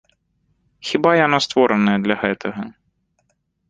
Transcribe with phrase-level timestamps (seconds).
[0.93, 2.71] Хіба яно створанае для гэтага?